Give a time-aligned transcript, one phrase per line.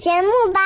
[0.00, 0.60] 节目吧。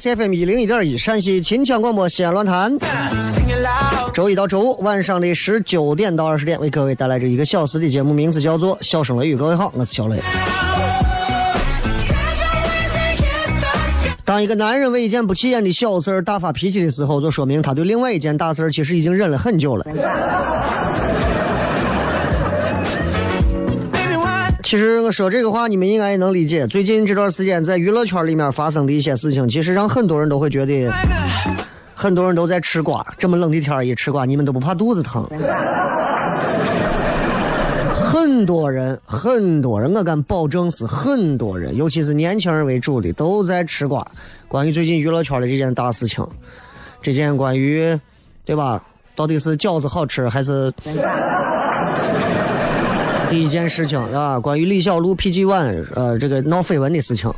[0.00, 2.72] C F M 一零一点一陕西秦腔广播西安论坛，
[4.14, 9.34] 周一到周五晚上的十九点到二十点，为各位带来这一个小时的节目，名字叫做《笑声雷雨》。
[9.38, 10.16] 各位好，我是小雷。
[14.24, 19.84] 当一个男人为一件不起眼的小事儿大发脾气的时候，就说明他对另外一件大事儿其实已经忍了很久了。
[24.70, 26.64] 其实我说这个话，你们应该也能理解。
[26.64, 30.88] 最近这段时间在娱乐圈里面发生的一些事情，其实让很多人都会觉得，
[31.92, 33.04] 很多人都在吃瓜。
[33.18, 35.28] 这么冷的天一吃瓜，你们都不怕肚子疼？
[37.92, 44.06] 很多人，很多人，我敢保证是很多人，尤其是年轻人为主的，都在吃瓜。
[44.46, 46.24] 关于最近娱乐圈的这件大事情，
[47.02, 47.98] 这件关于，
[48.44, 48.80] 对吧？
[49.16, 50.72] 到底是饺子好吃还是？
[53.30, 57.32] 第一件事情啊，关于李小璐 PG One 呃这个闹绯闻的事情，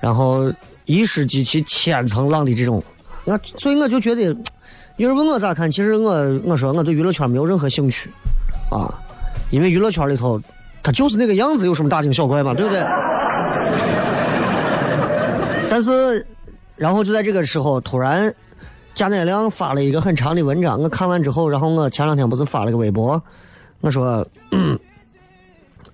[0.00, 0.52] 然后
[0.84, 2.82] 一时激起千层浪的这种，
[3.24, 4.36] 我所以我就觉得，
[4.96, 8.10] 有人问我咋看，其实我我说我对娱乐圈没有任何兴趣
[8.68, 8.92] 啊，
[9.50, 10.42] 因为娱乐圈里头
[10.82, 12.80] 他就是那个样子，有什么大惊小怪嘛， 对不对？
[15.70, 16.26] 但是，
[16.74, 18.34] 然后就在这个时候，突然
[18.92, 23.22] 贾乃亮发了一个很长的文章，我看完之后，然后我前两天不是发了个微博，
[23.80, 24.26] 我说。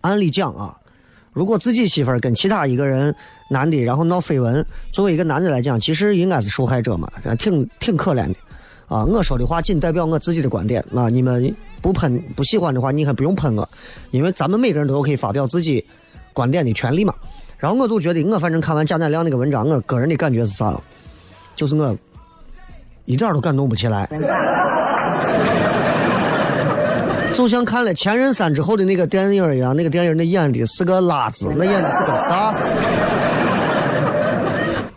[0.03, 0.77] 按理讲啊，
[1.33, 3.15] 如果自己媳妇儿跟其他一个人
[3.49, 8.35] 男的，然后闹绯闻，作为一个男的来讲，其实应该是受害者嘛，挺挺可怜的，
[8.89, 13.69] 啊，我说的话仅代表我自己的观点啊，你们不喷不喜欢的话，你还不用喷我，
[14.11, 15.85] 因为咱们每个人都有可以发表自己
[16.33, 17.15] 观点的权利嘛。
[17.59, 20.77] 然后我就觉得，我反正看完贾乃亮那个文章，我个人的感觉是啥？
[21.55, 21.97] 就是我
[23.05, 24.09] 一点都感动不起来。
[27.33, 32.55] 就像看了《前任三》之后的那个电影一样，那个电影那演的是个拉子，那演的是个啥？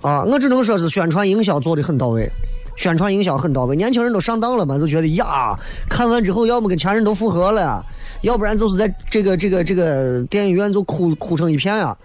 [0.02, 2.30] 啊，我只能说是宣传营销做的很到位，
[2.76, 5.58] 宣传营销很到位，年轻人都上当了嘛，就觉得呀，
[5.90, 7.84] 看完之后要么跟前任都复合了，
[8.22, 11.96] 要不然就是在这个这个这个电影院就哭哭成一片呀。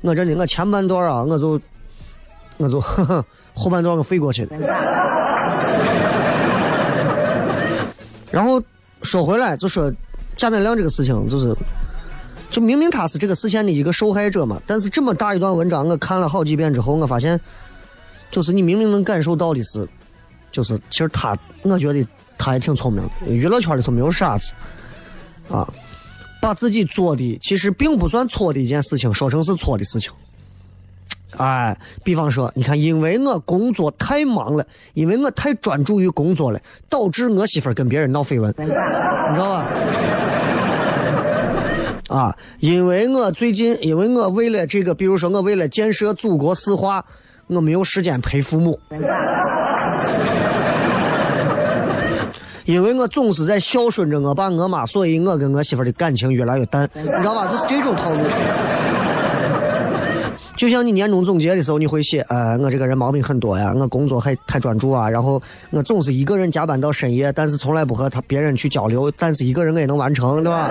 [0.00, 1.60] 我这里我前半段啊，我就
[2.56, 3.24] 我就呵呵
[3.54, 4.50] 后半段我飞过去了，
[8.30, 8.62] 然后。
[9.02, 9.92] 说回来，就说
[10.36, 11.54] 贾乃亮这个事情，就是，
[12.50, 17.38] 就明明他是这个事件的一个受害者嘛，但是这么大一段文章，我看了好几遍之后，我发现，
[18.30, 19.88] 就是你明明能感受到的是，
[20.50, 22.06] 就是其实他，我觉得
[22.38, 24.52] 他也挺聪明的，娱乐圈里头没有傻子，
[25.50, 25.68] 啊，
[26.40, 30.12] 把自己做的其实并不算错的一件事情，说成是错的事情。
[31.36, 38.72] 哎，比方说，你看，因为我工作太忙了，因为我太专注于工作了，导致我媳妇跟别人闹绯闻，你知
[39.38, 39.66] 道吧？
[42.10, 47.04] 啊，因为我最近，因为我为了这个，比如说我为了建设祖国四化，
[47.46, 48.80] 我没有时间陪父母。
[52.66, 57.48] 因为我总是在孝顺着我爸我妈，所以我跟我媳妇的感情越来越淡，你知道吧？
[57.48, 58.18] 就是这种套路。
[60.60, 65.40] 就像你年终总结的时候，你会写，呃，我这个人毛病很多呀，我工作还太专注啊，然后
[65.70, 70.68] 我总是一个人加班到深夜，但是从来不和他别人去交流，但是一个人我也能完成，对吧？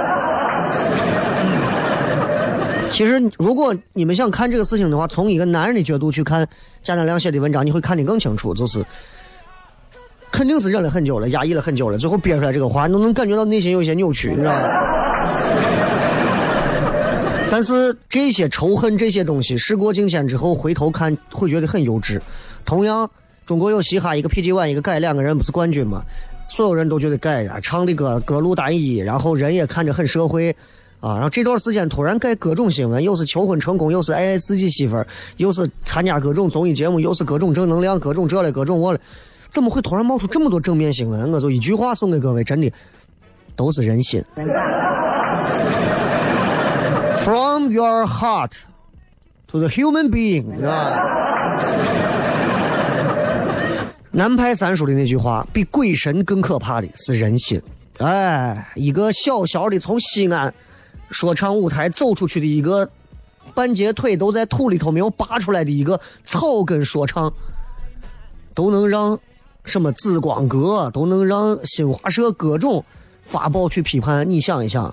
[2.92, 6.48] 其实，如果你们想看这个事情的话，从一个男人的角度去看
[6.84, 8.86] 贾乃亮写的文章，你会看得更清楚，就是
[10.32, 14.62] 肯定是忍了很久了，压抑了很久了，最后憋出来这个话，你都能感觉到内心有些扭曲，你知道吗？
[17.52, 22.20] 但是这些仇恨这些东西，时过境迁之后回头看，会觉得很幼稚。
[22.66, 23.10] 同样，
[23.46, 26.04] 中国有嘻哈，一个 PG One，一个改，两个人不是冠军吗？
[26.48, 30.56] 所有人都觉得改呀，唱的歌歌路单一，然后人也看着很社会，
[31.00, 35.08] 啊，然后这段时间突然盖各种新闻，又是求婚成功，又是爱自己媳妇儿，
[35.38, 39.00] 又是参加各种综艺节目，又是各种正能量，各种这嘞，各种我嘞，
[39.52, 41.32] 怎么会突然冒出这么多正面新闻？
[41.32, 42.72] 我就一句话送给各位，真的
[43.56, 44.24] 都是人心。
[47.30, 48.54] From your heart
[49.50, 51.06] to the human being，是吧？
[54.10, 57.62] 南派三叔的那句话，比鬼神更可怕的是人心。
[58.00, 60.52] 哎，一个小小的从西安
[61.12, 62.90] 说唱舞台走出去的一个
[63.54, 67.32] 半截腿都在土里头没有拔出来的一个草根说唱，
[68.56, 69.20] 都能让
[69.66, 72.84] 什么紫光阁，都能让新华社各种
[73.22, 74.28] 发报去批判。
[74.28, 74.92] 你想一想，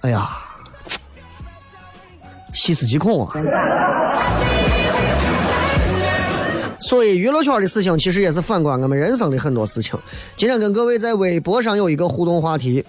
[0.00, 0.36] 哎呀！
[2.58, 3.32] 细思极恐啊！
[6.80, 9.98] 所以娱乐圈的事情其实也是反观我们人生的很多事情。
[10.36, 12.84] 今天跟各位在微博上有一个互动话题，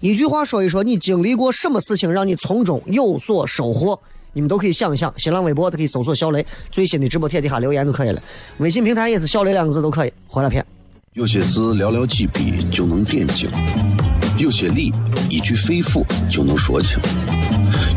[0.00, 3.98] 一句话说一说你经历过什么事情让你从中有所收获？
[4.32, 8.22] 你们都可以想一想，新浪微博都可以搜索“小雷”最新的直播帖底下留言就可以了。
[8.58, 10.12] 微信平台也是“小雷”两个字都可以。
[10.26, 10.64] 回来片。
[11.12, 13.50] 有些事寥寥几笔就能点睛，
[14.38, 14.90] 有些理
[15.28, 16.98] 一句肺腑就能说清。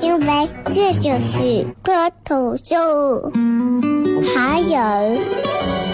[0.00, 3.30] 因为这就是脱头秀，
[4.34, 4.76] 还有，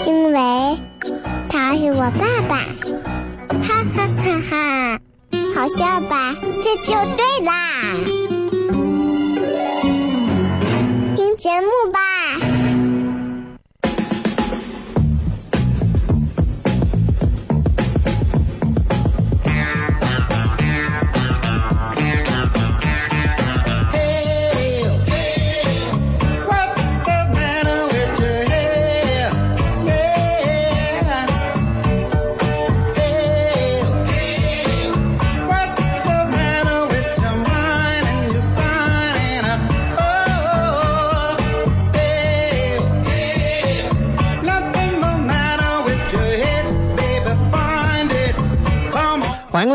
[0.07, 0.79] 因为
[1.49, 2.57] 他是我爸爸，
[3.63, 4.99] 哈哈哈哈，
[5.55, 6.35] 好笑吧？
[6.65, 7.53] 这就对啦，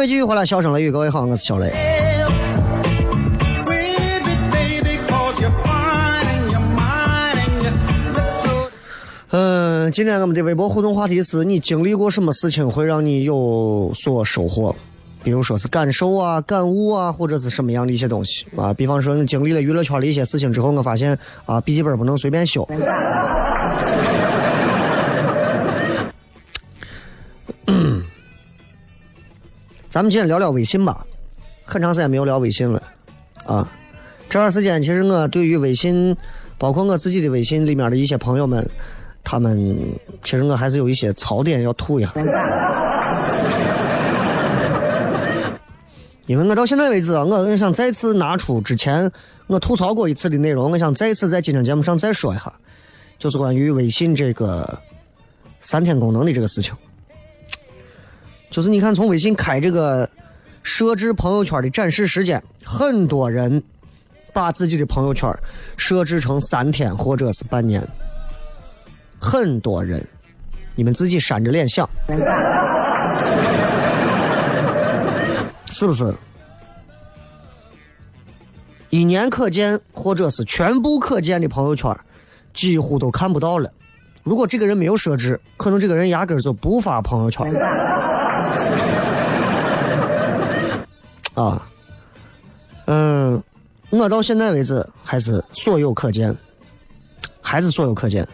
[0.06, 1.74] 位继续回来，笑声雷雨，各位好，我是小雷。
[9.32, 14.76] 嗯，今天我们的微博互动话题是你经历过什么事情会让你有所收获？
[15.24, 18.72] 比如说是感受啊、感悟啊，或者是什么样的一些东西啊？
[18.76, 22.64] 比方说你经历了娱乐圈的一些事情之后，我发现啊，笔记本不能随便修。
[29.96, 31.06] 咱们今天聊聊微信吧，
[31.64, 32.84] 很长时间没有聊微信了，
[33.46, 33.66] 啊，
[34.28, 36.14] 这段时间其实我对于微信，
[36.58, 38.70] 包括我自己的微信里面的一些朋友们，
[39.24, 39.58] 他们
[40.22, 42.12] 其实我还是有一些槽点要吐一下，
[46.26, 49.10] 因为我到现在为止啊，我我想再次拿出之前
[49.48, 52.54] 我吐槽过一次的内容，我想再次在今天节目上再说一下，
[53.18, 54.78] 就是关于微信这个
[55.62, 56.74] 三天功能的这个事情。
[58.52, 60.10] 就是你看，从微信开这个
[60.64, 63.62] 设置朋友圈的展示时间，很多人
[64.32, 65.30] 把自己的朋友圈
[65.78, 67.86] 设置成三天或者是半年。
[69.20, 70.06] 很多人，
[70.76, 71.90] 你们自己扇着脸想，
[75.72, 76.14] 是不是？
[78.92, 81.94] 一年可见或者是全部可见的朋友圈，
[82.54, 83.70] 几乎都看不到了。
[84.24, 87.52] 如果这个人没有设置，可能这个人压根就不发朋友圈。
[91.36, 91.68] 啊，
[92.86, 93.42] 嗯，
[93.90, 96.34] 我到现在为止还是所有可见，
[97.42, 98.26] 还是所有可见。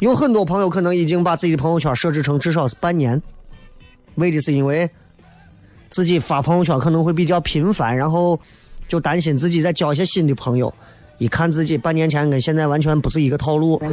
[0.00, 3.22] 有很多朋友可能已经把自己的朋友圈设置成至少是半年，
[4.16, 4.90] 为的是因为
[5.90, 8.38] 自己发朋友圈可能会比较频繁，然后
[8.88, 10.72] 就担心自己再交一些新的朋友。
[11.18, 13.78] 一看自己半年前跟现在完全不是一个套路，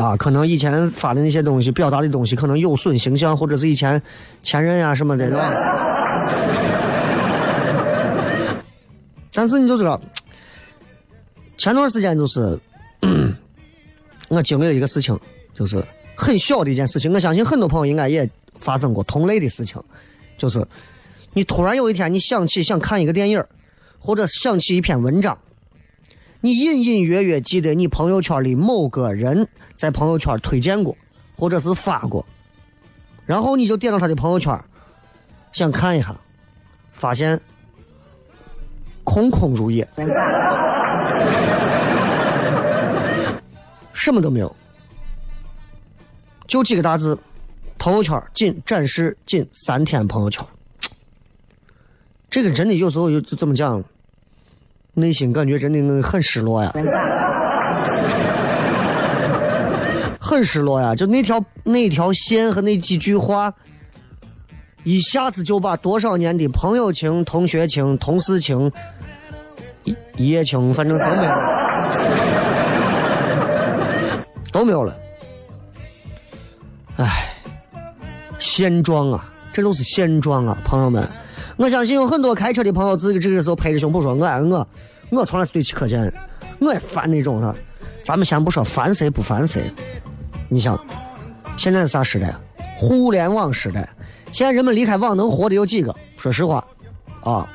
[0.00, 4.00] 啊，可能以前发的那些东西、表达的东西可能有损形象，或者是以前
[4.42, 5.52] 前任呀什么的，对吧？
[9.32, 10.00] 但是你就知道，
[11.56, 12.58] 前段时间就是
[14.28, 15.18] 我经历了一个事情，
[15.54, 15.84] 就是
[16.16, 18.28] 很小的一件事情，我相信很多朋友应该也
[18.58, 19.82] 发生过同类的事情，
[20.38, 20.66] 就是
[21.32, 23.44] 你突然有一天你想起想看一个电影。
[24.02, 25.36] 或者想起一篇文章，
[26.42, 30.96] 你隐隐约约记得你朋友圈里某个人在朋友圈推荐过，
[31.36, 32.24] 或者是发过，
[33.26, 34.58] 然后你就点到他的朋友圈，
[35.52, 36.18] 想看一下，
[36.92, 37.38] 发现
[39.04, 39.86] 空空如也，
[43.92, 44.56] 什么都没有，
[46.46, 47.18] 就几个大字：
[47.76, 50.42] 朋友圈仅展示仅三天朋友圈。
[52.30, 53.84] 这个真的有时候就就这么讲，
[54.94, 56.72] 内心感觉真的很失落呀，
[60.18, 60.94] 很失落呀！
[60.94, 63.52] 就那条那条线和那几句话，
[64.84, 68.70] 一下子就把多少年的朋友情、同学情、同事情、
[70.16, 71.46] 一夜情，反正都没有了，
[74.52, 74.96] 都没有了。
[76.96, 77.32] 唉，
[78.38, 81.08] 现状啊，这都是现状啊，朋友们。
[81.60, 84.66] 我相信有很多开车的朋友，自己这个时候拍着胸脯说：“我爱我，
[85.10, 86.10] 我从来是对其可见，
[86.58, 87.54] 我也烦那种的。”
[88.02, 89.70] 咱们先不说烦谁不烦谁，
[90.48, 90.82] 你想，
[91.58, 92.34] 现在是啥时代？
[92.78, 93.86] 互联网时代。
[94.32, 95.94] 现在人们离开网能活的有几个？
[96.16, 96.64] 说实话，
[97.22, 97.46] 啊，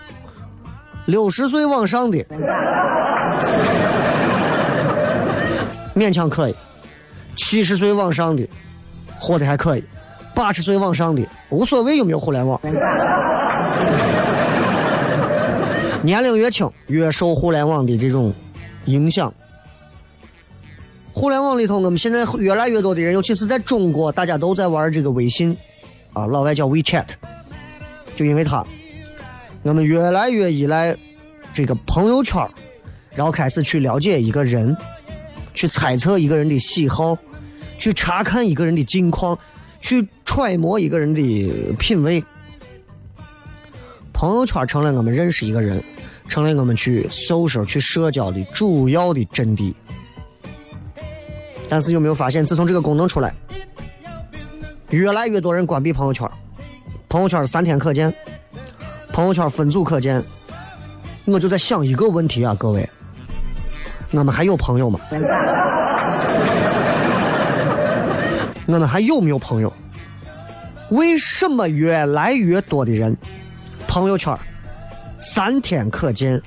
[1.07, 2.23] 六十岁往上的
[5.95, 6.55] 勉强可以，
[7.35, 8.47] 七十岁往上的
[9.17, 9.83] 活的还可以，
[10.35, 12.61] 八十岁往上的无所谓有没有互联网。
[16.05, 18.31] 年龄越轻，越受互联网的这种
[18.85, 19.33] 影响。
[21.11, 25.57] 互联网里头，我们现在越来越多的人，尤其是在中国，大家都在玩这个微信，
[26.13, 27.07] 啊，老外叫 WeChat，
[28.15, 28.63] 就因为它，
[29.63, 30.95] 我们越来越依赖
[31.53, 32.47] 这个朋友圈，
[33.15, 34.77] 然后开始去了解一个人，
[35.55, 37.17] 去猜测一个人的喜好，
[37.79, 39.39] 去查看一个人的近况，
[39.81, 42.23] 去揣摩一个人的品味。
[44.11, 45.83] 朋友圈成了我们认识一个人，
[46.27, 49.75] 成了我们去搜索、去社交的主要的阵地。
[51.67, 53.33] 但是有没有发现，自从这个功能出来，
[54.89, 56.29] 越来越多人关闭朋友圈。
[57.09, 58.13] 朋友圈三天可见，
[59.11, 60.23] 朋友圈分组可见。
[61.25, 62.87] 我就在想一个问题啊，各位，
[64.11, 64.99] 我们还有朋友吗？
[68.67, 69.73] 我们还有没有朋友？
[70.89, 73.17] 为什么越来越多的人？
[73.87, 74.37] 朋友圈
[75.25, 76.39] 三天可见，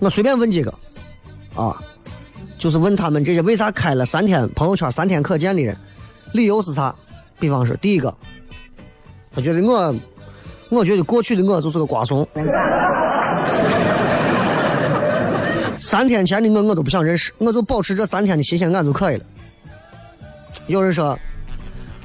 [0.00, 0.72] 我随便问几个
[1.54, 1.76] 啊，
[2.58, 5.76] 就是问他们这些为啥开了三天朋友圈三天可见的人，
[6.32, 6.94] 理由是啥？
[7.38, 8.12] 比方说，第一个，
[9.34, 9.94] 他觉得我，
[10.70, 12.26] 我觉得过去的我就是个瓜怂，
[15.76, 19.24] 三天前的我我都不想认识，我就保持这三天的新鲜感就可以了。
[20.68, 21.16] 有人说，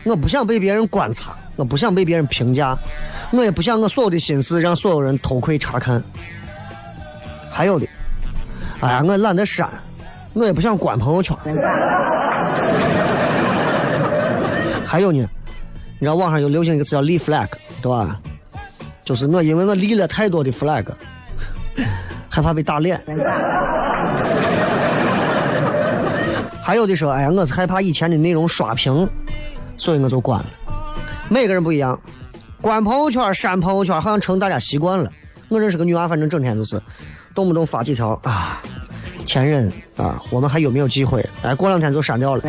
[0.04, 1.38] 我不想被别人观察。
[1.58, 2.76] 我不想被别人评价，
[3.32, 6.04] 我也不想我所有的心思让所有人偷窥查看。
[7.50, 7.88] 还有的，
[8.82, 9.70] 哎呀，我懒得删，
[10.34, 11.36] 我也不想关朋友圈。
[14.86, 15.26] 还有呢，
[16.00, 17.48] 你知道网上有流行一个词叫立 flag，
[17.82, 18.20] 对吧？
[19.04, 20.86] 就是我因为我立了太多的 flag，
[22.30, 23.02] 害怕被打脸。
[26.62, 29.10] 还有的说，哎呀，我是害怕以前的内容刷屏，
[29.78, 30.46] 所以我就关了。
[31.30, 32.00] 每个人不一样，
[32.62, 35.12] 关朋友圈、删朋友圈，好像成大家习惯了。
[35.50, 36.80] 我认识个女娃，反正整天就是
[37.34, 38.62] 动不动发几条啊，
[39.26, 41.28] 前任啊，我们还有没有机会？
[41.42, 42.44] 哎，过两天就删掉了。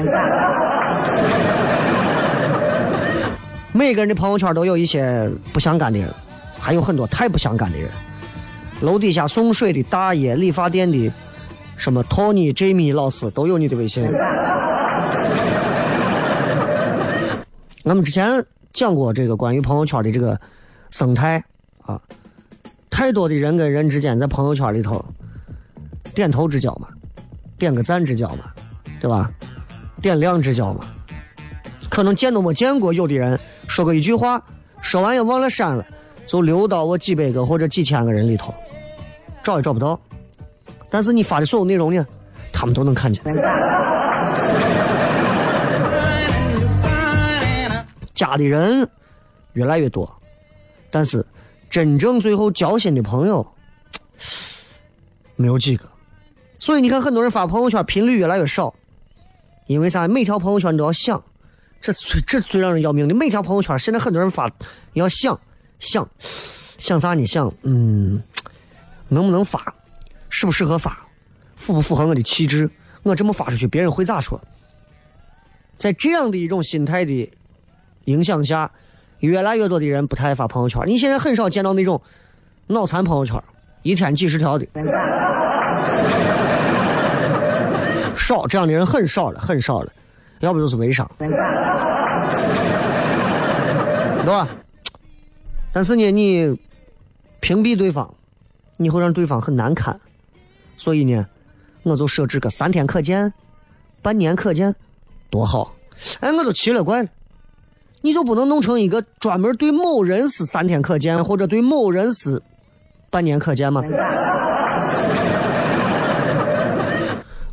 [3.72, 6.12] 每个人的朋友圈都有一些不相干的人，
[6.60, 7.90] 还有很多太不相干的人。
[8.82, 11.10] 楼底下送水的大爷，理发店的
[11.76, 14.06] 什么托尼、Jamie 老师都有你的微信。
[17.84, 20.40] 我们之前讲过这个关于朋友圈的这个
[20.90, 21.42] 生态
[21.82, 22.00] 啊，
[22.90, 25.04] 太多的人跟人之间在朋友圈里头
[26.14, 26.88] 点头之交嘛，
[27.58, 28.44] 点个赞之交嘛，
[29.00, 29.30] 对吧？
[30.00, 30.84] 点亮之交嘛，
[31.88, 33.38] 可能见都没见过，有的人
[33.68, 34.42] 说过一句话，
[34.80, 35.86] 说完也忘了删了，
[36.26, 38.52] 就留到我几百个或者几千个人里头，
[39.44, 40.00] 找也找不到。
[40.90, 42.04] 但是你发的所有内容呢，
[42.52, 43.22] 他们都能看见。
[48.14, 48.88] 加的人
[49.54, 50.10] 越来越多，
[50.90, 51.24] 但是
[51.70, 53.46] 真正最后交心的朋友
[55.36, 55.88] 没有几个。
[56.58, 58.74] 所以你看，很多人发朋友圈频率越来越少，
[59.66, 60.06] 因为啥？
[60.06, 61.22] 每条朋友圈都要想，
[61.80, 63.14] 这最这最让人要命的。
[63.14, 64.50] 每条朋友圈现在很多人发
[64.92, 65.40] 要想
[65.78, 66.08] 想
[66.78, 67.26] 想啥呢？
[67.26, 68.22] 想嗯，
[69.08, 69.74] 能不能发？
[70.28, 71.06] 适不适合发？
[71.56, 72.70] 符不符合我的气质？
[73.02, 74.40] 我这么发出去，别人会咋说？
[75.76, 77.32] 在这样的一种心态的。
[78.04, 78.70] 影响下，
[79.20, 80.82] 越来越多的人不太爱发朋友圈。
[80.86, 82.00] 你现在很少见到那种
[82.66, 83.42] 脑残朋友圈，
[83.82, 84.66] 一天几十条的，
[88.16, 89.92] 少这样的人很少了，很少了。
[90.40, 91.28] 要不就是微商，对
[94.26, 94.48] 吧？
[95.72, 96.58] 但是呢，你
[97.38, 98.12] 屏蔽对方，
[98.76, 100.00] 你会让对方很难堪。
[100.76, 101.24] 所以呢，
[101.84, 103.32] 我就设置个三天可见，
[104.02, 104.74] 半年可见，
[105.30, 105.72] 多好！
[106.18, 107.08] 哎，我都奇了怪了。
[108.02, 112.42] 你就不能弄成一个专门对某人是三天可见，或者对某人是
[113.08, 113.82] 半年可见吗？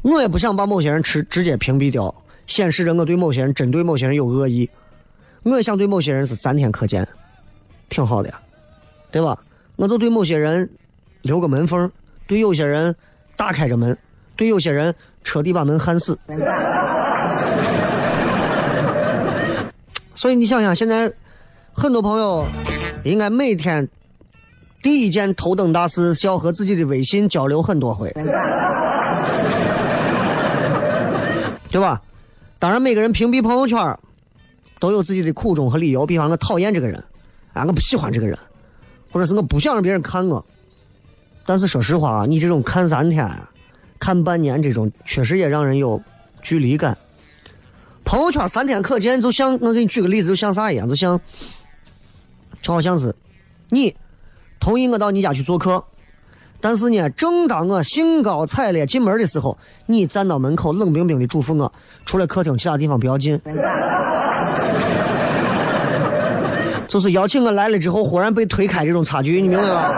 [0.02, 2.14] 我也不想把某些人直直接屏蔽掉，
[2.48, 4.70] 显示着我对某些人针对某些人有恶意。
[5.44, 7.08] 我也想对某些人是三天可见，
[7.88, 8.40] 挺好的呀，
[9.12, 9.38] 对吧？
[9.76, 10.70] 我就对某些人
[11.22, 11.90] 留个门缝，
[12.28, 12.96] 对有些人
[13.38, 13.98] 打开着门，
[14.36, 16.18] 对有些人彻底把门焊死。
[20.20, 21.10] 所以你想想，现在
[21.72, 22.46] 很多朋友
[23.06, 23.88] 应该每天
[24.82, 28.12] 第一件头等大事是要和自己的微信交流很多回，
[31.72, 32.02] 对吧？
[32.60, 33.98] 当然，每个人屏蔽朋友圈
[34.78, 36.06] 都有自己的苦衷和理由。
[36.06, 37.02] 比方，我讨厌这个人，
[37.54, 38.38] 啊，我不喜欢这个人，
[39.14, 40.46] 或者是我不想让别人看我。
[41.46, 43.26] 但是说实话，你这种看三天、
[44.00, 46.02] 看半年这种，确实也让人有
[46.42, 46.98] 距离感。
[48.10, 51.22] 朋友圈三天可见，就像我给你举个例子，就像啥一样，就像，
[52.60, 53.16] 就好像是
[53.70, 53.96] 你
[54.60, 55.84] 同意我到你家去做客，
[56.60, 61.72] 但是呢，正当我兴高采烈进门的时候，你站到门口冷冰冰的嘱咐我，
[62.04, 63.40] 除了客厅其他地方不要进，
[66.88, 69.94] 就是邀请我来了之后，忽然被推开这种差距，你明白吧？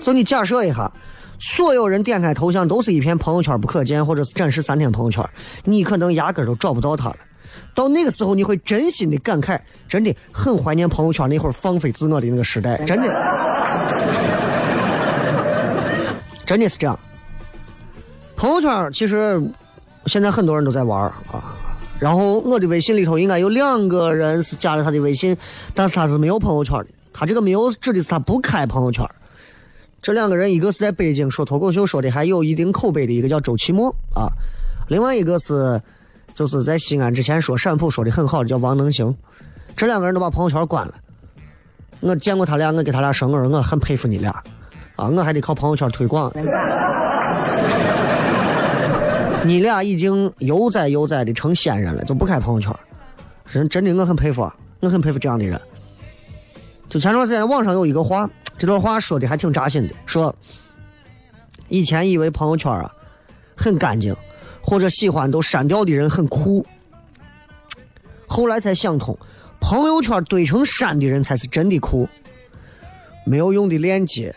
[0.00, 0.90] 就你假设一下，
[1.38, 5.24] 所有人点开头像都是一片朋友圈不可见，或者是展示三天朋友圈，
[5.64, 7.16] 你可能压根都找不到他了。
[7.74, 9.58] 到那个时候，你会真心的感慨，
[9.88, 13.08] 真的很怀念朋友圈那会儿放飞自我的那个时代，真的，
[16.46, 16.98] 真的是这样。
[18.36, 19.42] 朋友圈其实
[20.06, 21.54] 现在很多人都在玩啊，
[21.98, 25.36] 然后我的微信里头应该有两个人是加了他的微信，
[25.74, 29.06] 但是他是没有朋友圈的，他这个没有指的是他不开朋友圈。
[30.02, 34.32] 这两个人，一个是在北京说脱口秀说的还有一定口碑的一个叫周奇墨啊，
[34.88, 35.78] 另外一个是
[36.32, 39.14] 就是在西安之前说陕普说的很好的叫王能行，
[39.76, 40.94] 这两个人都把朋友圈关了。
[42.00, 44.30] 我见过他俩，我给他俩说，我说我很佩服你俩
[44.96, 46.32] 啊，我还得靠朋友圈推广。
[49.44, 52.74] 你俩已经悠哉悠哉的成仙人了，就不开朋友圈，
[53.46, 55.60] 人真的我很佩服，我很佩服这样的人。
[56.88, 58.26] 就前段时间网上有一个话。
[58.60, 60.36] 这段话说的还挺扎心的，说
[61.70, 62.94] 以前以为朋友圈啊
[63.56, 64.14] 很干净，
[64.60, 66.66] 或者喜欢都删掉的人很酷，
[68.26, 69.18] 后来才想通，
[69.62, 72.06] 朋友圈堆成山的人才是真的酷。
[73.24, 74.36] 没有用的链接，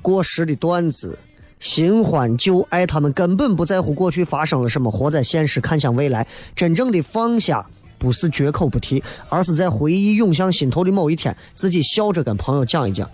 [0.00, 1.18] 过时的段子，
[1.60, 7.68] 新欢旧爱，他们根本不在乎过去发生了什么，活在现实，看向未来，真正的放下。
[8.02, 13.08] 不是绝口不提，而是在回忆涌向心头的某一天，自己笑着跟朋友讲一讲。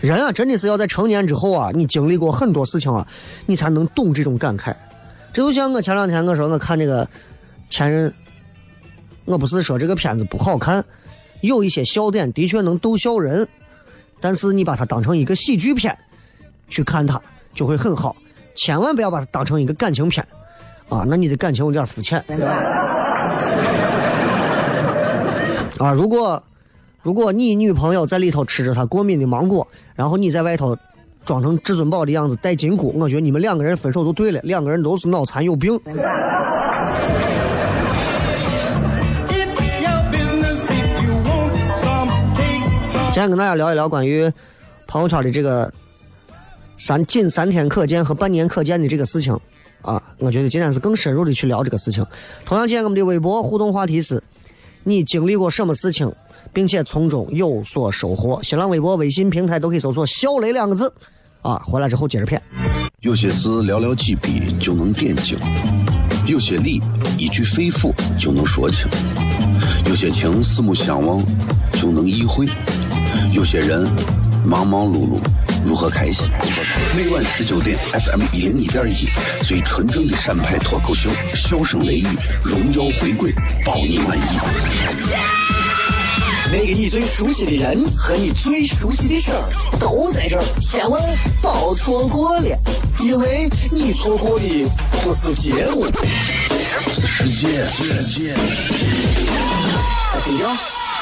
[0.00, 3.06] 人啊，真的是要在成年之后啊，你经历过很多事情啊，
[3.44, 4.74] 你才能懂这种感慨。
[5.34, 7.04] 这就像我前两天我说我看这个
[7.68, 8.08] 《前任》，
[9.26, 10.82] 我不是说这个片子不好看，
[11.42, 13.46] 有一些笑点的确能逗笑人，
[14.18, 15.94] 但是你把它当成一个喜剧片。
[16.70, 17.20] 去看它，
[17.52, 18.16] 就会很好。
[18.54, 20.26] 千万不要把它当成一个感情片，
[20.92, 22.22] 啊，那你的感情有点肤浅。
[25.78, 26.42] 啊，如果
[27.00, 30.76] 如果你女朋友在里头吃着她过敏的芒果，然后你在外头
[31.24, 35.80] 装成至尊宝的样子戴金箍，我觉得你们两个人分手都对了，两个人都是脑残有病。
[43.14, 44.30] 今天跟大家聊一聊关于
[44.86, 45.72] 朋友圈的这个
[46.76, 49.38] 三仅三天可见和半年可见的这个事情
[49.82, 52.04] 啊，我觉得今天是更深入的去聊这个事情。
[52.44, 54.22] 同样，今天我们的微博互动话题是：
[54.84, 56.10] 你经历过什么事情，
[56.52, 58.40] 并且从中有所收获？
[58.42, 60.92] 新浪微博、微信平台都可以搜索“小雷”两个字
[61.42, 61.60] 啊。
[61.64, 62.40] 回来之后接着骗。
[63.00, 65.36] 有些事寥寥几笔就能点睛，
[66.26, 66.80] 有些理
[67.18, 68.88] 一句肺腑就能说清，
[69.86, 71.20] 有些情四目相望
[71.72, 72.46] 就能意会，
[73.32, 73.90] 有些人
[74.46, 75.18] 忙忙碌碌
[75.64, 76.28] 如何开心？
[76.96, 79.08] 每晚十九点，FM 一零一点一，
[79.44, 82.06] 最纯正的陕派脱口秀，笑声雷雨，
[82.42, 83.32] 荣耀回归，
[83.64, 84.22] 包你满意。
[86.50, 91.00] 那个你最熟悉的人和你最熟悉的事儿都在这儿，千万
[91.40, 92.58] 别错过了，
[93.00, 94.68] 因为你错过的
[95.02, 95.86] 不是节目，
[96.90, 97.66] 是世界。
[100.24, 100.56] 低调，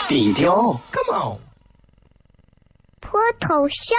[0.06, 1.38] 低调，Come on。
[3.00, 3.98] 脱头像？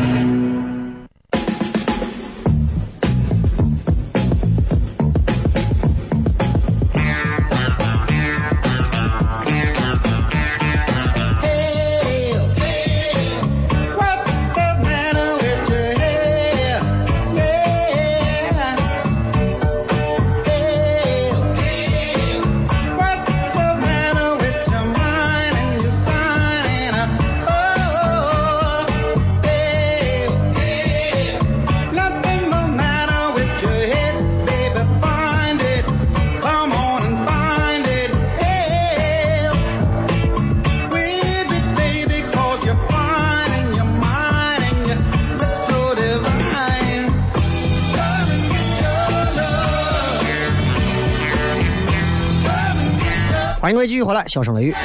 [53.71, 54.75] 迎各位继续回来，笑声雷雨。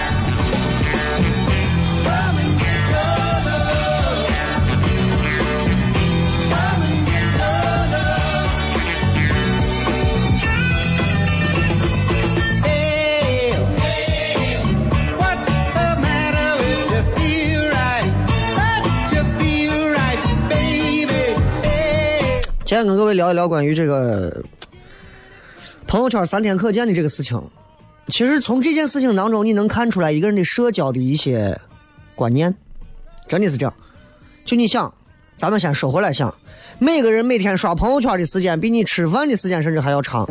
[22.64, 24.44] 今天跟各位聊一聊关于这个
[25.86, 27.40] 朋友圈三天可见的这个事情。
[28.08, 31.58] 其实从这件事情当中，你能看出来一个人的社交的一些
[32.14, 32.54] 观念，
[33.26, 33.74] 真的是这样。
[34.44, 34.92] 就你想，
[35.36, 36.32] 咱们先说回来想，
[36.78, 40.24] 每个人每天刷朋友圈的时间，比你吃饭的时间甚至还要长。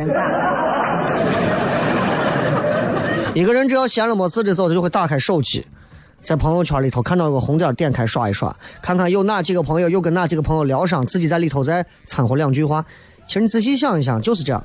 [3.34, 5.68] 一个人只要闲了没事的时候，他就会打开手机，
[6.24, 12.86] 在朋友圈里头看到有个红点，点开刷一刷，看看有哪几个朋友又跟哪几个朋友聊上，自己在里头再掺和两句话。
[13.28, 14.64] 其实你仔细想一想，就是这样。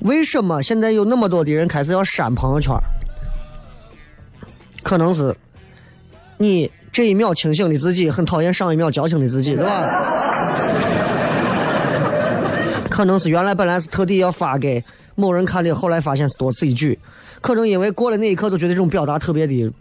[0.00, 2.74] 为什么现在有那么多的人开始要删朋友圈？
[4.82, 5.34] 可能是
[6.38, 9.84] 你这一秒清醒的自己很讨厌上一秒矫情的自己，对吧？
[12.88, 14.82] 可能是原来本来是特地要发给
[15.16, 16.98] 某人看的，后来发现是多此一举。
[17.40, 19.72] 可能因为过了那一刻，都觉得这种表达特别的、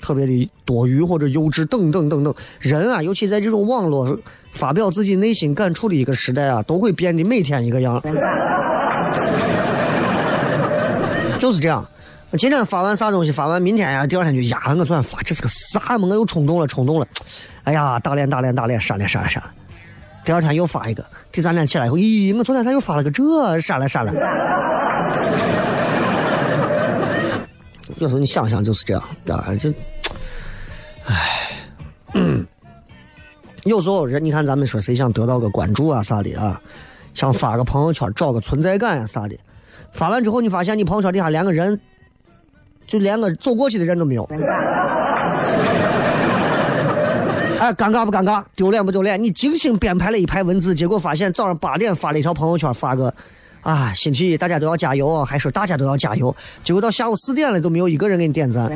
[0.00, 2.34] 特别的多余或者幼稚等等等等。
[2.60, 4.18] 人啊，尤其在这种网络
[4.52, 8.00] 发表自己内心感触的一个时代啊，都会变得每天一个样。
[11.44, 11.86] 就是这样，
[12.30, 16.08] 我今天发完啥东西，发完明天呀，第二天就呀，我昨天发这是个啥嘛？
[16.08, 17.06] 我又冲动了，冲动了，
[17.64, 19.50] 哎呀，打脸打脸打脸，删了删了删了。
[20.24, 23.60] 第二天又发一个，第三天起来以后，咦，我昨天咋又发了个这？
[23.60, 24.12] 删了删了。
[27.98, 29.70] 有时候你想想就是这样，啊，就，
[31.04, 31.50] 唉，
[33.64, 36.58] 有时候人，你看咱们说谁想得到个关注啊啥的啊，
[37.12, 39.36] 想发个朋友圈找个存在感呀啥的。
[39.92, 41.80] 发完之后，你发现你朋友圈底下连个人，
[42.86, 44.28] 就连个走过去的人都没有。
[47.58, 48.44] 哎，尴尬不尴尬？
[48.54, 49.22] 丢脸不丢脸？
[49.22, 53.14] 你精心编排了一排文字，结果发现早上八点发了一条朋友圈，发个
[53.62, 58.68] 啊，星期一大家都要加油，还说大家都要加油，结果到下午四点了都没有一个人给你点赞，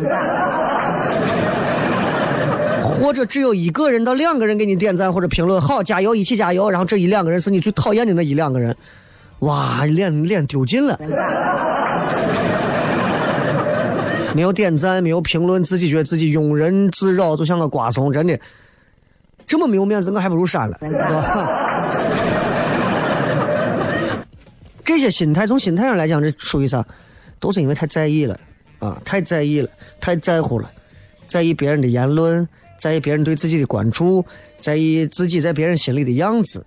[2.80, 8.74] 或者只有一个人到两个人给你点赞或者评论，好加油，一起加油，然后这一两个人是你最讨厌的那一两个人，
[9.40, 10.98] 哇，脸脸丢尽了。
[14.34, 18.38] 没有点赞，没有评论，自己觉得自己庸人自扰，就像个瓜怂，真的。
[19.46, 21.88] 这么没有面子，我还不如删了，对吧？
[24.84, 26.84] 这些心态，从心态上来讲，这属于啥？
[27.40, 28.38] 都是因为太在意了
[28.78, 29.68] 啊，太在意了，
[30.00, 30.70] 太在乎了，
[31.26, 32.46] 在意别人的言论，
[32.78, 34.24] 在意别人对自己的关注，
[34.60, 36.64] 在意自己在别人心里的样子，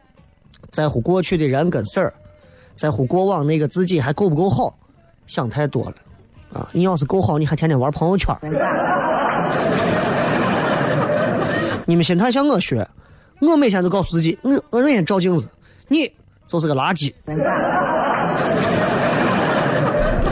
[0.71, 2.13] 在乎过去的人跟事儿，
[2.75, 4.73] 在乎过往那个自己还够不够好，
[5.27, 5.95] 想太多了
[6.53, 6.67] 啊！
[6.73, 8.35] 你要是够好，你还天天玩朋友圈。
[11.85, 12.87] 你们心态向我学，
[13.41, 15.47] 我每天都告诉自己，我我每天照镜子，
[15.87, 16.11] 你
[16.47, 17.13] 就是个垃圾。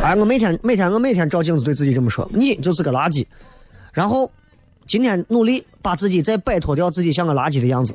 [0.01, 3.25] 哎，我每天每天我每天照镜子对自己这么说，你就是个垃圾。
[3.91, 4.31] 然后
[4.87, 7.93] 今天努力把自己再摆脱掉自己像个垃圾的样子。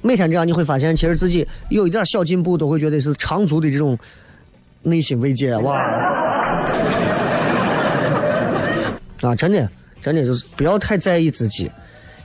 [0.00, 3.98] 每天这样你会发现，其实自己有一点小进步，都会觉得是长足的这种
[4.82, 5.76] 内心慰藉哇。
[9.20, 9.68] 啊，真的，
[10.00, 11.70] 真的就是不要太在意自己。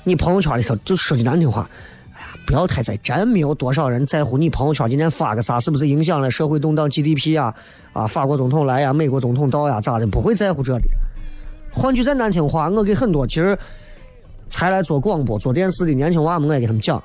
[0.03, 1.67] 你朋友圈里头就说句难听话，
[2.13, 7.55] 哎呀，不要太在，真没有多少人在乎你朋友圈今天发个啥，是不是影响了社会动荡 GDP 啊？
[7.93, 10.05] 啊，法国总统来呀，美国总统到呀，咋的？
[10.05, 10.87] 不会在乎这的。
[11.71, 13.57] 换句再难听话，我给很多其实
[14.47, 17.03] 才来做广播、做电视的年轻娃们，我也给他们讲，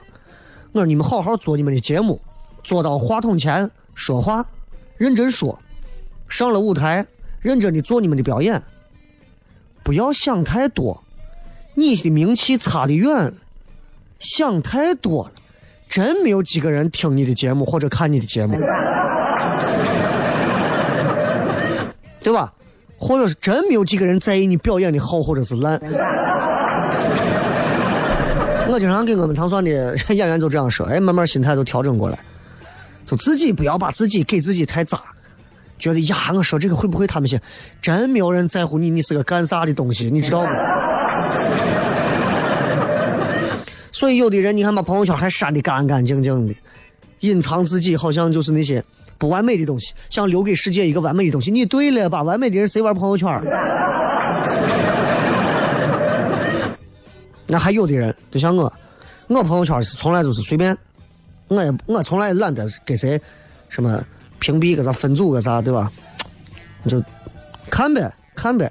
[0.73, 2.21] 我说你们好好做你们的节目，
[2.63, 4.47] 坐到话筒前说话，
[4.97, 5.59] 认真说，
[6.29, 7.07] 上了舞台，
[7.41, 8.63] 认真的做你们的表演。
[9.83, 11.03] 不要想太多，
[11.75, 13.33] 你的名气差得远，
[14.19, 15.33] 想太多了，
[15.89, 18.57] 真没有几个人听你的节目或者看你的节目，
[22.23, 22.53] 对吧？
[22.99, 25.81] 或者是真没有几个人在意你表演的好或者是烂。
[28.71, 32.19] 我经常跟我们糖蒜的 演员就这样说，哎，慢慢心态都调整过来，
[33.07, 34.99] 就自己不要把自己给自己太渣。
[35.79, 37.41] 觉得呀，我说这个会不会他们信？
[37.81, 40.49] 真没有人在乎你，你是个干啥的东西，你知道不？
[43.91, 46.55] 所以有的人你看把朋友圈还删的干干净净的，
[47.21, 48.85] 隐藏自己好像就是那些
[49.17, 51.51] 不完美的东西，想留给世界一个完美的东西。
[51.51, 52.23] 你对了吧？
[52.23, 53.29] 完美的人谁玩朋友圈？
[57.49, 58.73] 那还有的人就像我，
[59.27, 60.77] 我朋友圈是从来就是随便，
[61.49, 63.21] 我也我从来懒得给谁
[63.69, 64.01] 什么。
[64.41, 65.91] 屏蔽个啥，分组个啥，对吧？
[66.87, 67.03] 就
[67.69, 68.71] 看呗，看呗，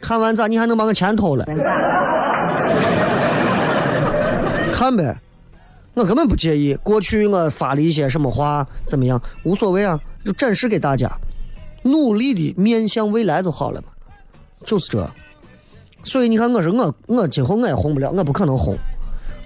[0.00, 0.48] 看完咋？
[0.48, 1.44] 你还能把我钱偷了？
[4.74, 5.16] 看呗，
[5.94, 6.74] 我根本不介意。
[6.82, 9.22] 过去我发了一些什么话，怎么样？
[9.44, 11.08] 无所谓啊，就展示给大家，
[11.84, 13.86] 努力的面向未来就好了嘛。
[14.64, 15.08] 就是这。
[16.04, 18.76] 所以你看，我说我我今后我也红不了，我不可能红。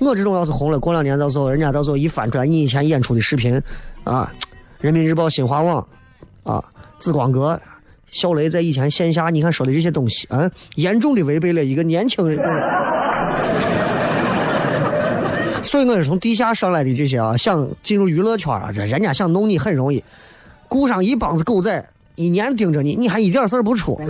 [0.01, 3.61] 我这种要是红了，过两年到时候人家到时候一翻出来你以前演出的视频，
[4.05, 4.31] 啊。
[4.81, 5.85] 人民日报、新华网，
[6.45, 6.65] 啊，
[7.01, 7.61] 紫光阁，
[8.13, 12.39] 小雷在以前线下，你看说的这些东西，啊，严重的违背了一个年轻人。
[15.61, 20.05] 所以我是从地下上来的这些啊，想进入娱乐圈啊，这人家想弄你很容易，
[20.69, 24.01] 雇上一帮子狗仔，一年盯着你，你还一点事儿不出，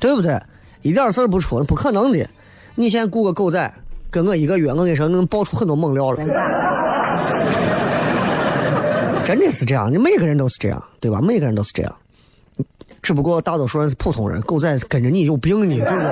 [0.00, 0.40] 对不对？
[0.82, 2.26] 一点事儿不出，不可能的。
[2.74, 3.72] 你现在雇个狗仔。
[4.12, 6.16] 跟我一个月，我跟你说能爆出很多猛料了，
[9.22, 11.20] 真的是这样，你每个人都是这样，对吧？
[11.20, 11.94] 每个人都是这样，
[13.00, 16.10] 只不过大多数人是普通人，狗仔跟着你有病呢，对不对？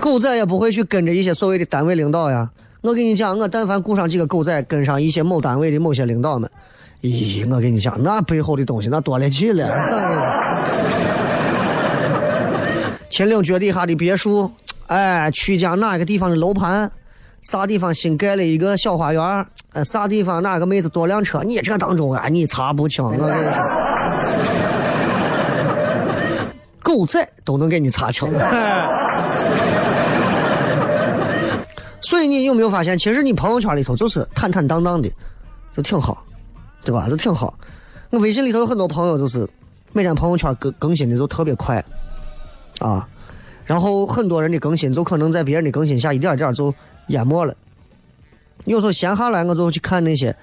[0.00, 2.50] 狗仔也不会去跟着一些所谓的单位领导呀。
[2.80, 6.50] 我跟你讲，我但凡雇上几个狗仔，跟上一些某单位的某些领导们，
[7.02, 9.68] 咦，我跟你讲，那背后的东西那多了去了。
[13.10, 14.50] 秦岭脚底下的别墅。
[14.88, 16.90] 哎，曲江哪个地方的楼盘？
[17.42, 19.46] 啥地方新盖了一个小花园？
[19.72, 21.42] 哎，啥地方哪个妹子多辆车？
[21.42, 23.04] 你这当中啊，你查不清。
[23.04, 23.62] 我跟你说，
[26.82, 28.32] 狗仔都能给你查清。
[32.00, 35.10] 所以你有没有发现，其实你朋友圈里头就是坦坦荡荡的，
[35.72, 36.22] 就挺好，
[36.86, 37.08] 对吧？
[37.08, 37.58] 就挺好。
[38.10, 39.46] 我微信里头有很多朋友，就是
[39.92, 41.84] 每天朋友圈更更新的就特别快，
[42.78, 43.06] 啊。
[43.64, 46.72] 然后很多人的更新就可能在别人的更新下一点点就
[47.08, 47.52] 淹没了。
[48.64, 50.34] 有时候闲下来，我就去看那些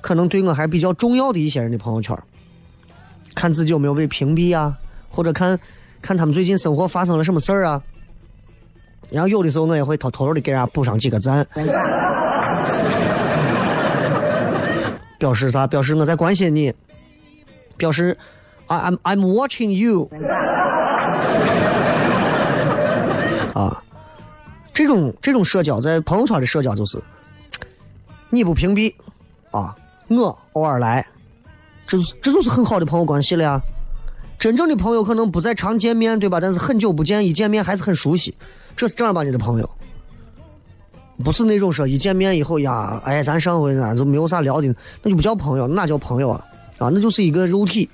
[0.00, 2.18] 可能对我还比较重要的一些人的朋友圈，
[3.36, 4.76] 看自己有没有被屏蔽啊，
[5.08, 5.56] 或者看
[6.02, 7.80] 看他们最近生活发生了什么事儿啊。
[9.08, 11.46] 然后有的时候我也会偷偷的给人家补上几个赞，
[15.18, 15.66] 表示啥？
[15.66, 16.72] 表示我在关心你，
[17.76, 18.16] 表示
[18.66, 20.10] I I'm I'm watching you。
[23.54, 23.82] 啊，
[24.72, 27.02] 这种这种社交在朋友圈的社交就是
[28.28, 28.94] 你不屏蔽
[29.50, 29.74] 啊，
[30.08, 31.06] 我偶尔来，
[31.86, 33.60] 这这就是很好的朋友关系了呀。
[34.38, 36.38] 真正的朋友可能不再常见面，对吧？
[36.40, 38.36] 但是很久不见，一见面还是很熟悉。
[38.76, 39.70] 这是正儿八经的朋友，
[41.24, 46.44] 不是那种说一见面以后呀，哎，咱上回俺就没有啥聊的，那就不叫朋友，哪叫朋友啊？
[46.78, 47.88] 啊，那就是一个肉体。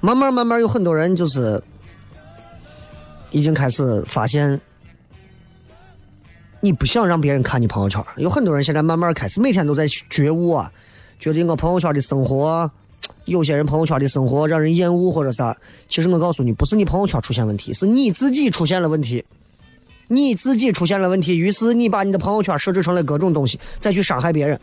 [0.00, 1.60] 慢慢慢慢，有很多人就是
[3.30, 4.60] 已经开始发现，
[6.60, 8.04] 你不想让别人看你朋友圈。
[8.16, 10.70] 有很多人现在慢慢开始每天都在觉悟啊，
[11.18, 12.70] 觉得我朋友圈的生活。
[13.26, 15.56] 有些人朋友圈的生活让人厌恶或者啥，
[15.88, 19.24] 其实我告诉你，不是你朋友圈出现问题，是你自己出现了问题，
[20.08, 24.58] 你自己出现了问题，于是你把你的朋友圈设置成了各种东西，再去伤害别人。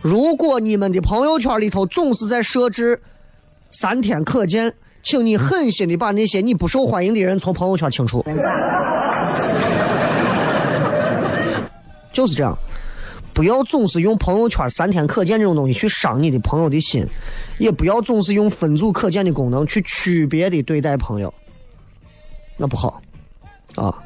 [0.00, 3.00] 如果你们的朋友圈里头总是在设置
[3.70, 8.24] 三天可见，请你狠心的把那些你不受欢迎的人从朋友圈清除。
[12.12, 12.56] 就是这样。
[13.32, 17.06] 不要总是用朋友圈三天可见这种东西去伤你的朋友的心，
[17.58, 21.32] 也不要总是用分组可见的功能去区别的对待朋友，
[22.56, 23.00] 那不好，
[23.76, 23.96] 啊，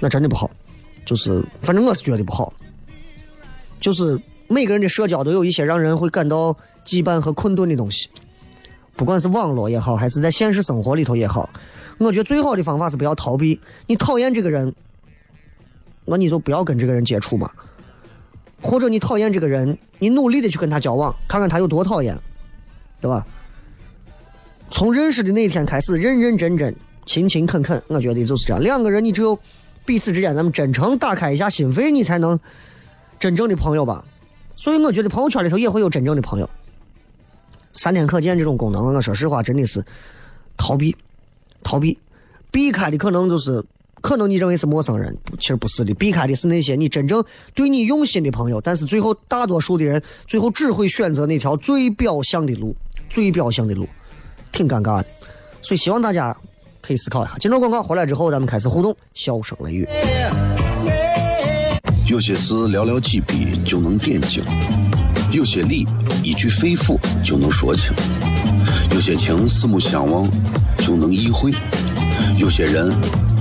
[0.00, 0.50] 那真的不好，
[1.04, 2.52] 就是反正我是觉得不好，
[3.80, 6.52] 就是每个人的社交都有一些让人会感到
[6.84, 8.08] 羁绊和困顿的东西，
[8.96, 11.48] 不管是网络也好，还是在现实生活里头也好，
[11.98, 14.74] 我觉得最好的方法是不要逃避，你讨厌这个人，
[16.06, 17.50] 那你就不要跟这个人接触嘛。
[18.64, 22.18] 或者你讨厌这个人，你努力的去跟他交往，看看他有多讨厌，
[22.98, 23.24] 对吧？
[24.70, 26.74] 从认识的那天开始，认认真真、
[27.04, 28.62] 勤勤恳恳，我觉得就是这样。
[28.62, 29.38] 两个人，你只有
[29.84, 32.40] 彼此之间咱们真诚打开一下心扉，你才能
[33.20, 34.02] 真正的朋友吧。
[34.56, 36.48] 所以我觉得朋友圈里头也会有真正的朋友。
[37.74, 39.84] 三天可见这种功能，我说实话真的是
[40.56, 40.96] 逃避，
[41.62, 41.98] 逃避，
[42.50, 43.62] 避开的可能就是。
[44.04, 45.94] 可能你认为是陌生人，其实不是的。
[45.94, 52.76] 避开的是那些你真正对你用心的朋友，但是最后大多数的人最后只会选择那条最表象的路，
[53.08, 53.88] 最表象的路，
[54.52, 55.06] 挺尴尬的。
[55.62, 56.36] 所以希望大家
[56.82, 57.38] 可以思考一下。
[57.38, 59.88] 接着广告回来之后，咱们开始互动，笑声雷雨。
[62.06, 64.44] 有些事寥寥几笔就能点睛，
[65.32, 65.86] 有些理
[66.22, 67.94] 一句肺腑就能说清，
[68.92, 70.30] 有些情四目相望
[70.76, 71.54] 就能意会，
[72.36, 72.92] 有些人。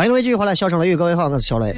[0.00, 1.74] 欢迎各位继续回来，笑声雷雨，各位好，我是小雷。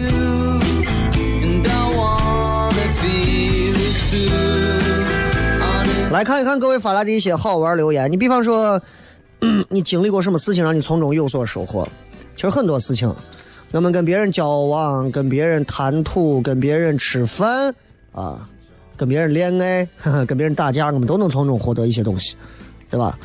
[6.12, 8.80] 来看一看各位发来的一些好玩留言，你比方说，
[9.68, 11.84] 你经历过什么事情让你从中有所收获？
[12.36, 13.12] 其实很多事情，
[13.72, 17.74] 我们跟别人交往、跟别人谈吐、跟别人吃饭
[18.12, 18.48] 啊，
[18.96, 19.88] 跟别人恋爱、
[20.28, 22.36] 跟别人打架，我们都能从中获得一些东西，
[22.88, 23.18] 对吧？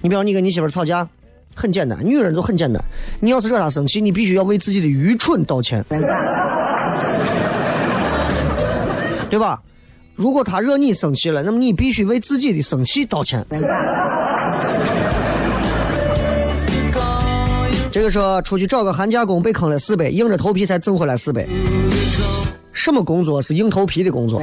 [0.00, 1.08] 你比方你跟你媳妇吵架，
[1.54, 2.82] 很简单，女人就很简单，
[3.20, 5.84] 你要是惹她生气，你必须要为自己的愚蠢道歉，
[9.28, 9.60] 对吧？
[10.16, 13.44] 如果她惹你生气了，那么你必须为自己的生气道歉。
[17.92, 21.46] 这个说出去找个寒假工被坑了四百，硬着头皮才挣回来四百。
[22.72, 24.40] 什么工作是硬头皮的工作？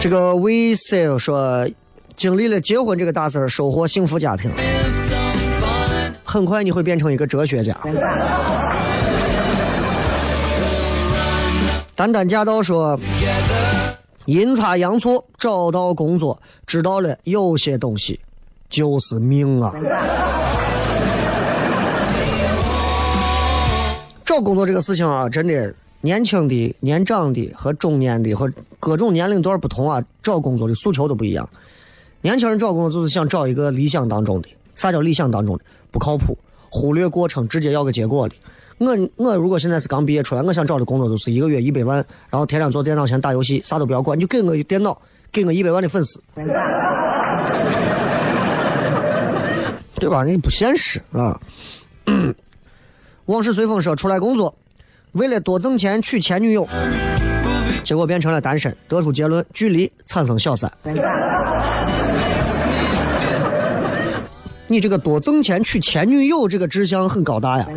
[0.00, 1.66] 这个 We Sale 说，
[2.16, 4.50] 经历了结婚这个大事儿，收获幸福家庭，
[6.24, 7.76] 很快你会变成一个哲学家。
[11.94, 12.98] 丹丹驾到说，
[14.24, 18.18] 阴差阳错找到工作，知道了有些东西
[18.70, 19.74] 就是命啊。
[24.24, 28.50] 找工作这个事情啊，真的，年轻的、年长的和中年的和
[28.80, 31.48] 各种年龄段不同啊，找工作的诉求都不一样。
[32.22, 35.64] 年轻人找工作就是想找一个理想当中的，啥叫理想当中的？
[35.90, 36.36] 不靠谱，
[36.70, 38.34] 忽略过程，直接要个结果的。
[38.78, 41.96] 我我如果现在是刚毕业出来，我想找的工作就是一个月一百万，
[42.28, 45.00] 然后天天坐电脑前打游戏，啥都不要管，你就给我电脑，
[45.32, 46.22] 给我一百万的粉丝，
[49.94, 50.24] 对吧？
[50.24, 51.40] 你不现实啊！
[53.24, 54.54] 往事随风说出来工作，
[55.12, 56.68] 为了多挣钱娶前女友，
[57.86, 60.68] 结果变成了单身，得出结论：距离产生小三。
[64.66, 67.68] 你这个多挣钱娶前女友，这个志向很高大呀。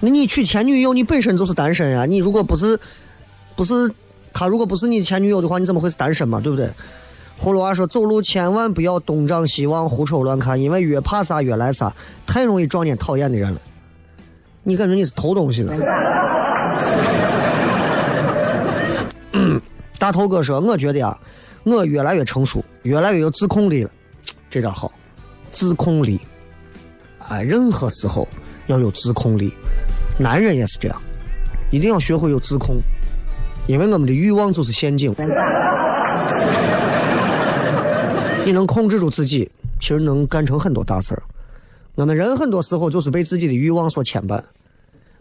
[0.00, 2.06] 那你娶前女友，你本身就是单身呀。
[2.06, 2.80] 你如果不是，
[3.54, 3.74] 不是
[4.32, 6.40] 他如果不是你前女友的话，你怎么会是单身嘛？
[6.40, 6.70] 对不对？
[7.38, 11.92] 葫芦娃说：“走路千万不要东张西望、胡瞅乱看，因为越怕啥越来啥，
[12.26, 13.60] 太容易撞见讨厌的人了。
[14.68, 15.72] 你感觉你是偷东西了？”
[19.98, 21.18] 大头哥说：“我觉得啊，
[21.64, 23.90] 我越来越成熟，越来越有自控力了，
[24.50, 24.92] 这点好，
[25.50, 26.20] 自控力。
[27.28, 28.28] 哎，任何时候
[28.66, 29.50] 要有自控力，
[30.18, 31.00] 男人也是这样，
[31.72, 32.76] 一定要学会有自控，
[33.66, 35.14] 因为我们的欲望就是陷阱。
[38.44, 39.50] ”你能控制住自己，
[39.80, 41.22] 其实能干成很多大事儿。
[41.96, 44.40] 我们人很多时候就是被自己的欲望所牵绊，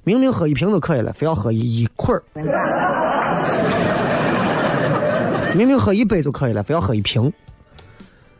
[0.07, 2.23] 明明喝一瓶就可以了，非要喝一一捆儿；
[5.53, 7.29] 明明喝一杯就可以了，非要喝一瓶；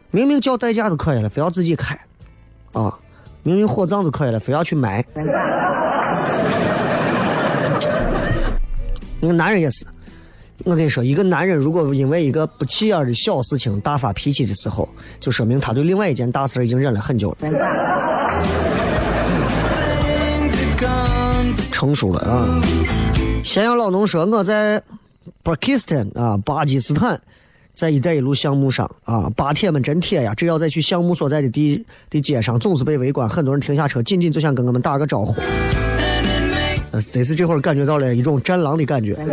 [0.10, 1.94] 明明叫代驾就可以了，非要自己开；
[2.72, 2.98] 啊，
[3.44, 5.04] 明明火葬就可以了，非要去埋。
[9.20, 9.86] 那个男人也是。
[10.64, 14.88] 我跟你说，一个男人如果因为一个不起眼的小事情大发脾气的时候，
[15.20, 17.50] 就说明他对另外一件大事已经忍了很久了，
[21.78, 22.60] 成熟了啊！
[23.44, 24.82] 咸阳老农说，我在
[25.44, 27.22] 巴基斯坦啊，巴基斯坦，
[27.76, 30.34] 在“一带一路”项目上啊，巴铁们真铁呀！
[30.34, 35.36] 只要在去项目所在的地的街上，总是被围观，很多人停下车，仅仅就想跟我们打个招呼。
[36.94, 39.16] 呃，这是这会儿感觉到了一种战狼的感觉。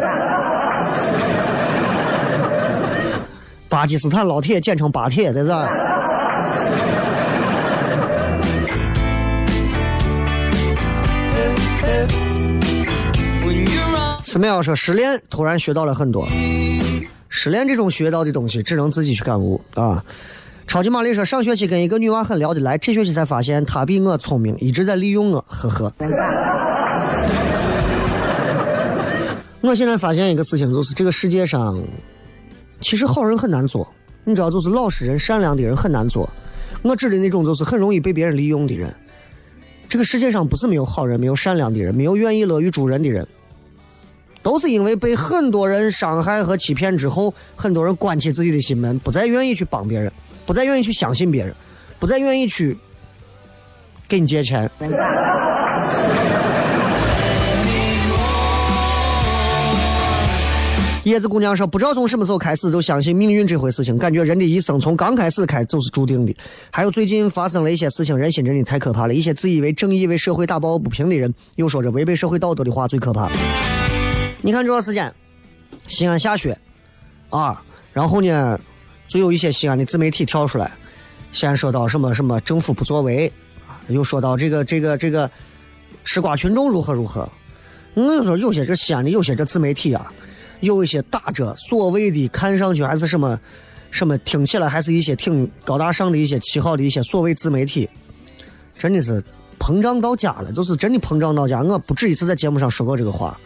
[3.71, 5.49] 巴基斯坦老铁简称巴铁，在这
[14.35, 14.37] 儿。
[14.37, 16.27] 寺庙说失恋，突然学到了很多。
[17.29, 20.05] 失恋这种学到的东西，只能自己去感悟啊。
[20.67, 25.93] 超级玛丽说上学期跟一个女娃很聊得来，这学期才发现她比我聪明，一直在利用我，呵呵。
[29.61, 31.81] 我现在发现一个事情，就是这个世界上。
[32.81, 33.89] 其实好人很难做，
[34.25, 36.29] 你知道，就是老实人、善良的人很难做。
[36.83, 38.93] 我指的那种，就是很容易被别人利用的人。
[39.89, 43.27] 这个世界上不是没有好人、没有善良的人、没有愿意乐于助人的人，
[44.45, 50.13] 都是因为被很多人伤害和欺骗之后，很多人关起自己的心门，不再愿意去帮别人，
[50.45, 51.55] 不再愿意去相信别人，
[51.99, 52.77] 不再愿意去
[54.07, 54.71] 给你借钱。
[61.05, 66.35] 叶子姑娘说：“不知道从什么时候开始就相信命运这回事情，感觉人的一生从刚开始开就是注定的。
[66.71, 69.15] 还有最近发生了一些事情，人心真的太可怕了。
[69.15, 73.31] 一些自以为正义、为社会打抱不平的人，又说着违背社会道德的话，最可怕。
[74.45, 75.11] 你看这段时间，
[75.89, 76.55] 西安下雪
[77.31, 77.63] 啊，
[77.95, 78.61] 然后呢，
[79.09, 80.71] 就有一些西安的自媒体跳出来，
[81.33, 83.27] 先说到什么什么政府不作为
[83.67, 85.31] 啊，又说到这个这个这个
[86.05, 87.27] 吃瓜群众如何如何。
[87.95, 90.13] 我跟你说，有些这西安的有些这自媒体啊。”
[90.61, 93.39] 有一些打着所谓的看上去还是什么
[93.91, 97.89] 什么，听起来还是一些挺高大上的一些旗号的一些所谓自媒体，
[98.79, 99.23] 真的是
[99.59, 101.61] 膨胀到家了，就是真的膨胀到家。
[101.61, 103.39] 我不止一次在节目上说过这个话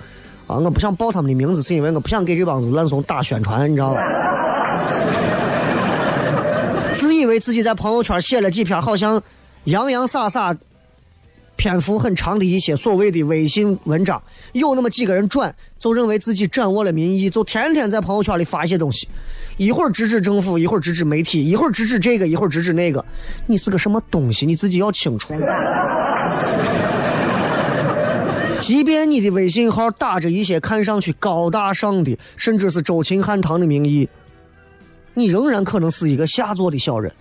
[0.48, 4.02] 啊，我不想报他们的名字，是因为我不想给这帮子烂怂打宣传，你知道吧？
[6.94, 9.22] 自以为自己在朋友圈写了几篇好像
[9.64, 10.56] 洋洋洒洒。
[11.56, 14.22] 篇幅很长的一些所谓的微信文章，
[14.52, 19.08] 有那么几个人转，就认为自己掌握了民意，就天天在朋友圈里发一些东西，
[19.56, 23.04] 一会儿直指政府，一会儿直指媒体，一会儿直指这个，一会儿直指那个。
[23.46, 24.46] 你是个什么东西？
[24.46, 25.34] 你自己要清楚。
[28.60, 34.08] 即便你的微信号打着一些看上去高大上的，甚至是周秦汉唐的名义，
[35.14, 37.12] 你仍然可能是一个下作的小人。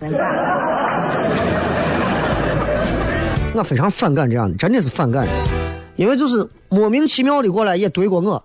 [3.54, 5.26] 我非常反感这样的，真的是反感，
[5.96, 8.44] 因为就是莫名其妙的过来也怼过我，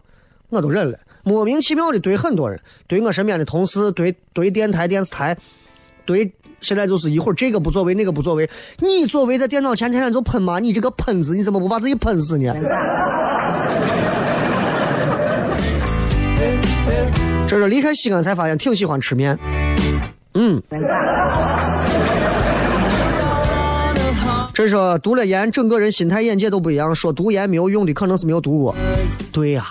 [0.50, 0.98] 我都忍了。
[1.24, 5.38] 莫名其妙的怼很多人，怼我身边的同事，怼怼电台、电视台，
[6.06, 6.32] 怼
[6.64, 8.50] 现在就是一会儿这个不作为，那个不作为。
[8.80, 10.58] 你作为在电脑前天天就喷吗？
[10.60, 12.52] 你这个喷子，你怎么不把自己喷死呢？
[17.48, 19.38] 这是离开西安才发现挺喜欢吃面，
[20.34, 20.60] 嗯。
[24.54, 26.94] 这是读了研，整个人心态眼界都不一样。
[26.94, 28.76] 说读研没有用的，可能是没有读过。
[29.32, 29.66] 对呀，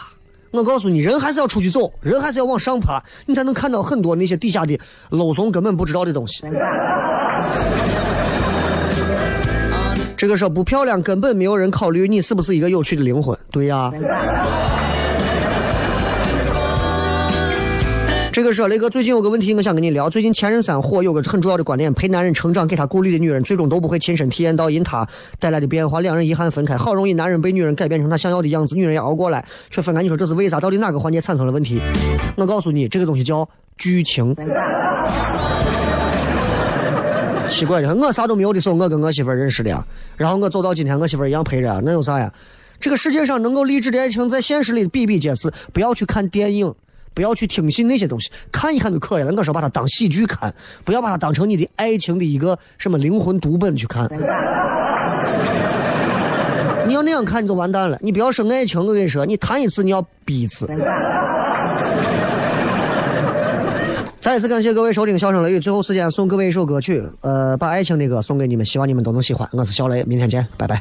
[0.52, 4.78] 我告诉你，人还是要出去走，人还是要往上爬，你才能看到很多那些底下的
[5.08, 6.44] 老怂根本不知道的东西。
[10.16, 13.36] 这个说不漂亮，根本没有人考虑你是不是一个有趣的灵魂。
[13.50, 13.90] 对呀。
[18.32, 20.08] 这个说雷哥，最近有个问题，我想跟你聊。
[20.08, 25.06] 最近前任三火有个很重要的观点：陪男人成长，给他鼓励的女人，最终都不会亲身体验到因他
[25.38, 26.74] 带来的变化，两人遗憾分开。
[26.74, 30.00] 好容易男人被女人改变成他想要的样子，女人也熬过来，却分开。
[30.02, 30.58] 你说这是为啥？
[30.58, 31.78] 到底哪个环节产生了问题？
[32.34, 34.34] 我告诉你，这个东西叫剧情。
[37.50, 39.84] 奇怪的，我啥都没有的时候，我跟我媳妇认识的。
[40.16, 42.32] 然后我走到今天，我媳妇一样陪着，那有啥呀？
[42.80, 45.52] 这个世界上能够励志的爱情，在现实里比比皆是。
[45.74, 46.74] 不要去看电影。
[47.14, 49.32] 不要去听信那些东西，看一看就可以了。
[49.36, 50.54] 我说把它当喜剧看，
[50.84, 54.08] 不要把它当成你的爱情的一个什么灵魂读本去看。
[56.86, 57.96] 你要那样看你就完蛋了。
[58.02, 60.68] 你不要说爱情，我跟你说，你谈一次你要逼一次。
[64.20, 69.48] 再次感谢各位收听《笑声雷雨》，最后时间送各位一首歌曲，呃，把爱情的歌送给你们，希望你们都能喜欢。
[69.52, 70.80] 我是小雷，明天见，拜拜。